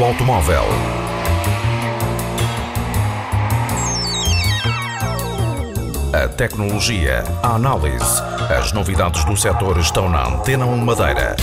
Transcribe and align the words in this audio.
automóvel. 0.00 0.64
A 6.12 6.28
tecnologia, 6.28 7.24
a 7.42 7.54
análise, 7.54 8.22
as 8.48 8.72
novidades 8.72 9.24
do 9.24 9.36
setor 9.36 9.78
estão 9.78 10.08
na 10.08 10.28
Antena 10.28 10.64
1 10.66 10.76
Madeira. 10.78 11.36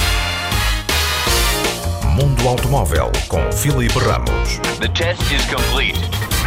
Mundo 2.15 2.47
Automóvel 2.47 3.11
com 3.27 3.51
Filipe 3.51 3.99
Ramos. 3.99 4.59
The 4.79 4.87
test 4.89 5.21
is 5.31 5.45
complete. 5.45 5.99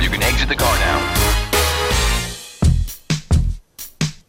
You 0.02 0.10
can 0.10 0.22
exit 0.22 0.48
the 0.48 0.56
car 0.56 0.74
now. 0.78 1.42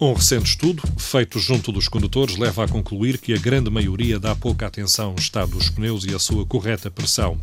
Um 0.03 0.11
recente 0.11 0.49
estudo, 0.49 0.83
feito 0.97 1.39
junto 1.39 1.71
dos 1.71 1.87
condutores, 1.87 2.35
leva 2.35 2.65
a 2.65 2.67
concluir 2.67 3.17
que 3.19 3.33
a 3.33 3.37
grande 3.37 3.69
maioria 3.69 4.19
dá 4.19 4.35
pouca 4.35 4.67
atenção 4.67 5.11
ao 5.11 5.15
estado 5.15 5.51
dos 5.51 5.69
pneus 5.69 6.03
e 6.03 6.13
à 6.13 6.19
sua 6.19 6.45
correta 6.45 6.91
pressão. 6.91 7.37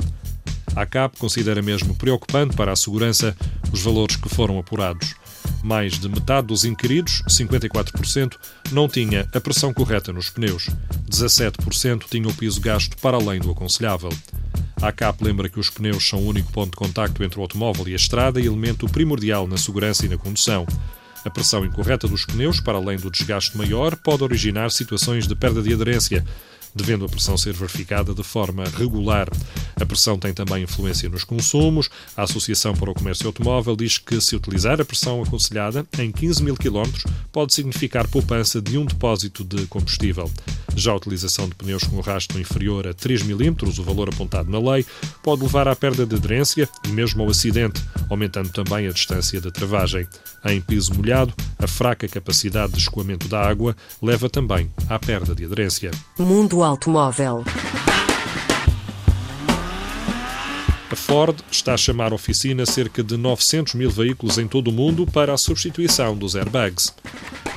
A 0.75 0.87
CAP 0.87 1.17
considera 1.19 1.61
mesmo 1.61 1.95
preocupante 1.95 2.57
para 2.57 2.73
a 2.73 2.77
segurança 2.77 3.37
os 3.73 3.83
valores 3.83 4.17
que 4.17 4.29
foram 4.29 4.59
apurados. 4.59 5.15
Mais 5.63 5.99
de 5.99 6.09
metade 6.09 6.47
dos 6.47 6.65
inquiridos, 6.65 7.23
54%, 7.29 8.37
não 8.73 8.89
tinha 8.89 9.29
a 9.35 9.41
pressão 9.41 9.75
correta 9.75 10.13
nos 10.13 10.31
pneus. 10.31 10.69
17% 11.11 12.05
tinha 12.09 12.29
o 12.29 12.35
piso 12.35 12.61
gasto 12.61 12.97
para 12.99 13.17
além 13.17 13.41
do 13.41 13.51
aconselhável. 13.51 14.11
A 14.81 14.91
CAP 14.91 15.23
lembra 15.23 15.49
que 15.49 15.61
os 15.61 15.69
pneus 15.69 16.09
são 16.09 16.21
o 16.21 16.27
único 16.27 16.51
ponto 16.53 16.71
de 16.71 16.77
contacto 16.77 17.23
entre 17.23 17.39
o 17.39 17.43
automóvel 17.43 17.87
e 17.89 17.93
a 17.93 17.97
estrada 17.97 18.41
e 18.41 18.47
elemento 18.47 18.89
primordial 18.89 19.47
na 19.47 19.59
segurança 19.59 20.07
e 20.07 20.09
na 20.09 20.17
condução. 20.17 20.67
A 21.23 21.29
pressão 21.29 21.67
incorreta 21.67 22.09
dos 22.09 22.25
pneus, 22.25 22.61
para 22.61 22.79
além 22.79 22.97
do 22.97 23.11
desgaste 23.11 23.59
maior, 23.59 23.95
pode 23.95 24.25
originar 24.25 24.71
situações 24.71 25.27
de 25.27 25.35
perda 25.35 25.61
de 25.61 25.75
aderência, 25.75 26.25
devendo 26.75 27.05
a 27.05 27.09
pressão 27.09 27.37
ser 27.37 27.53
verificada 27.53 28.15
de 28.15 28.23
forma 28.23 28.65
regular. 28.79 29.29
A 29.81 29.87
pressão 29.87 30.19
tem 30.19 30.35
também 30.35 30.63
influência 30.63 31.09
nos 31.09 31.25
consumos. 31.25 31.89
A 32.17 32.25
Associação 32.25 32.75
para 32.75 32.91
o 32.91 32.95
Comércio 32.95 33.27
Automóvel 33.27 33.75
diz 33.75 33.97
que 33.97 34.21
se 34.21 34.37
utilizar 34.37 34.81
a 34.81 34.85
pressão 34.85 35.23
aconselhada 35.23 35.87
em 35.99 36.13
15 36.13 36.43
mil 36.43 36.55
quilómetros 36.55 37.05
pode 37.33 37.55
significar 37.55 38.07
poupança 38.07 38.61
de 38.61 38.77
um 38.77 38.85
depósito 38.85 39.43
de 39.43 39.67
combustível. 39.67 40.31
Já 40.77 40.93
a 40.93 40.97
utilização 40.97 41.49
de 41.49 41.55
pneus 41.55 41.83
com 41.85 42.01
rastro 42.01 42.39
inferior 42.39 42.87
a 42.87 42.95
3 42.95 43.23
mm, 43.23 43.57
o 43.79 43.83
valor 43.83 44.09
apontado 44.09 44.51
na 44.51 44.59
lei, 44.59 44.85
pode 45.23 45.43
levar 45.43 45.67
à 45.67 45.75
perda 45.75 46.07
de 46.07 46.15
aderência 46.15 46.69
e 46.85 46.89
mesmo 46.89 47.23
ao 47.23 47.31
acidente, 47.31 47.83
aumentando 48.09 48.51
também 48.51 48.87
a 48.87 48.93
distância 48.93 49.41
de 49.41 49.51
travagem. 49.51 50.07
Em 50.45 50.61
piso 50.61 50.95
molhado, 50.95 51.35
a 51.59 51.67
fraca 51.67 52.09
capacidade 52.09 52.73
de 52.73 52.79
escoamento 52.79 53.29
da 53.29 53.41
água 53.41 53.77
leva 54.01 54.29
também 54.29 54.71
à 54.89 54.99
perda 54.99 55.35
de 55.35 55.45
aderência. 55.45 55.91
Mundo 56.19 56.63
Automóvel. 56.63 57.45
Ford 61.01 61.41
está 61.51 61.75
a 61.75 61.77
chamar 61.77 62.13
oficina 62.13 62.65
cerca 62.65 63.03
de 63.03 63.17
900 63.17 63.75
mil 63.75 63.91
veículos 63.91 64.39
em 64.39 64.47
todo 64.47 64.69
o 64.69 64.73
mundo 64.73 65.07
para 65.07 65.33
a 65.33 65.39
substituição 65.39 66.17
dos 66.17 66.37
airbags. 66.37 66.95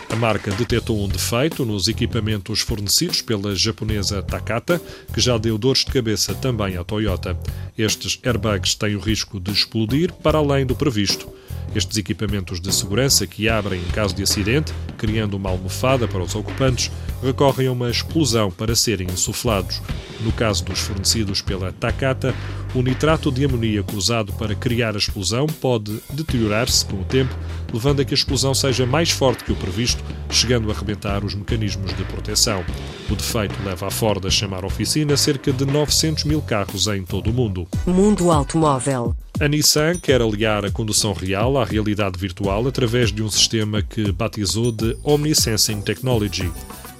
A 0.09 0.15
marca 0.15 0.49
detectou 0.51 1.03
um 1.03 1.07
defeito 1.07 1.65
nos 1.65 1.87
equipamentos 1.87 2.61
fornecidos 2.61 3.21
pela 3.21 3.55
japonesa 3.55 4.23
Takata, 4.23 4.81
que 5.13 5.19
já 5.19 5.37
deu 5.37 5.57
dores 5.57 5.83
de 5.83 5.91
cabeça 5.91 6.33
também 6.33 6.77
à 6.77 6.83
Toyota. 6.83 7.37
Estes 7.77 8.19
airbags 8.23 8.75
têm 8.75 8.95
o 8.95 8.99
risco 8.99 9.39
de 9.39 9.51
explodir 9.51 10.11
para 10.13 10.37
além 10.37 10.65
do 10.65 10.75
previsto. 10.75 11.27
Estes 11.75 11.97
equipamentos 11.97 12.59
de 12.59 12.73
segurança 12.73 13.25
que 13.25 13.49
abrem 13.49 13.81
em 13.81 13.91
caso 13.91 14.15
de 14.15 14.21
acidente, 14.21 14.71
criando 14.97 15.35
uma 15.35 15.49
almofada 15.49 16.07
para 16.07 16.21
os 16.21 16.35
ocupantes, 16.35 16.91
recorrem 17.21 17.67
a 17.67 17.71
uma 17.71 17.89
explosão 17.89 18.51
para 18.51 18.75
serem 18.75 19.07
insuflados. 19.07 19.81
No 20.21 20.31
caso 20.31 20.63
dos 20.63 20.79
fornecidos 20.79 21.41
pela 21.41 21.73
Takata, 21.73 22.33
o 22.75 22.81
nitrato 22.81 23.31
de 23.31 23.45
amoníaco 23.45 23.95
usado 23.95 24.31
para 24.33 24.55
criar 24.55 24.95
a 24.95 24.97
explosão 24.97 25.47
pode 25.47 25.99
deteriorar-se 26.11 26.85
com 26.85 27.01
o 27.01 27.05
tempo, 27.05 27.35
levando 27.73 28.01
a 28.01 28.05
que 28.05 28.13
a 28.13 28.17
explosão 28.17 28.53
seja 28.53 28.85
mais 28.85 29.09
forte 29.09 29.43
que 29.43 29.51
o 29.51 29.55
previsto, 29.55 30.03
chegando 30.29 30.69
a 30.69 30.73
arrebentar 30.73 31.25
os 31.25 31.33
mecanismos 31.33 31.95
de 31.95 32.03
proteção. 32.05 32.63
O 33.09 33.15
defeito 33.15 33.55
leva 33.65 33.87
a 33.87 33.91
Ford 33.91 34.23
a 34.25 34.29
chamar 34.29 34.63
à 34.63 34.67
oficina 34.67 35.17
cerca 35.17 35.51
de 35.51 35.65
900 35.65 36.23
mil 36.25 36.41
carros 36.41 36.87
em 36.87 37.03
todo 37.03 37.31
o 37.31 37.33
mundo. 37.33 37.67
Mundo 37.85 38.31
Automóvel. 38.31 39.15
A 39.39 39.47
Nissan 39.47 39.95
quer 39.95 40.21
aliar 40.21 40.63
a 40.63 40.69
condução 40.69 41.11
real 41.11 41.57
à 41.57 41.65
realidade 41.65 42.19
virtual 42.19 42.67
através 42.67 43.11
de 43.11 43.23
um 43.23 43.29
sistema 43.29 43.81
que 43.81 44.11
batizou 44.11 44.71
de 44.71 44.95
Omnisensing 45.03 45.81
Technology. 45.81 46.51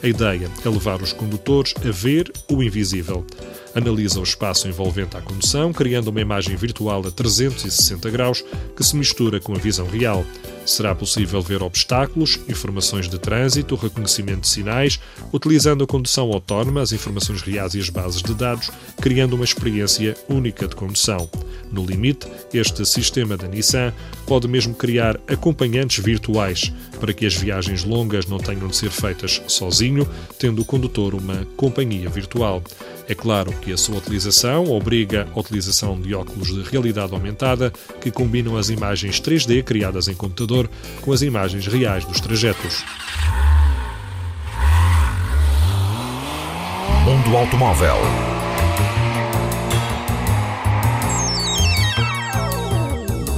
A 0.02 0.08
ideia 0.08 0.50
é 0.66 0.70
levar 0.70 1.02
os 1.02 1.14
condutores 1.14 1.76
a 1.78 1.92
ver 1.92 2.32
o 2.50 2.64
invisível. 2.64 3.26
Analisa 3.76 4.20
o 4.20 4.24
espaço 4.24 4.68
envolvente 4.68 5.16
à 5.16 5.22
condução, 5.22 5.72
criando 5.72 6.08
uma 6.08 6.22
imagem 6.22 6.56
virtual 6.56 7.06
a 7.08 7.12
360 7.12 8.10
graus 8.10 8.44
que 8.76 8.84
se 8.84 8.96
mistura 8.96 9.40
com 9.40 9.54
a 9.54 9.60
visão 9.60 9.88
real. 9.88 10.26
Será 10.66 10.96
possível 10.96 11.42
ver 11.42 11.62
obstáculos, 11.62 12.40
informações 12.50 13.08
de 13.08 13.20
trânsito, 13.20 13.76
reconhecimento 13.76 14.42
de 14.42 14.48
sinais, 14.48 15.00
utilizando 15.32 15.84
a 15.84 15.88
condução 15.88 16.32
autónoma, 16.32 16.82
as 16.82 16.92
informações 16.92 17.42
reais 17.42 17.76
e 17.76 17.80
as 17.80 17.90
bases 17.90 18.24
de 18.24 18.34
dados, 18.34 18.72
criando 19.00 19.34
uma 19.34 19.46
experiência 19.46 20.18
única 20.28 20.68
de 20.68 20.76
condução. 20.76 21.30
No 21.74 21.84
limite, 21.84 22.28
este 22.54 22.86
sistema 22.86 23.36
da 23.36 23.48
Nissan 23.48 23.92
pode 24.28 24.48
mesmo 24.48 24.76
criar 24.76 25.20
acompanhantes 25.28 26.04
virtuais 26.04 26.72
para 27.00 27.12
que 27.12 27.26
as 27.26 27.34
viagens 27.34 27.84
longas 27.84 28.28
não 28.28 28.38
tenham 28.38 28.68
de 28.68 28.76
ser 28.76 28.92
feitas 28.92 29.42
sozinho, 29.48 30.08
tendo 30.38 30.62
o 30.62 30.66
condutor 30.66 31.16
uma 31.16 31.48
companhia 31.58 32.08
virtual. 32.10 32.62
É 33.10 33.16
claro 33.16 33.52
que 33.54 33.74
a 33.74 33.78
sua 33.78 33.98
utilização 33.98 34.70
obriga 34.72 35.28
a 35.34 35.40
utilização 35.40 36.00
de 36.00 36.14
óculos 36.14 36.50
de 36.50 36.62
realidade 36.62 37.12
aumentada 37.12 37.74
que 38.00 38.12
combinam 38.12 38.56
as 38.56 38.70
imagens 38.70 39.20
3D 39.20 39.64
criadas 39.64 40.08
em 40.08 40.14
computador 40.14 40.70
com 41.02 41.12
as 41.12 41.24
imagens 41.24 41.66
reais 41.66 42.06
dos 42.06 42.20
trajetos. 42.22 42.86
Mundo 47.04 47.36
Automóvel. 47.36 48.33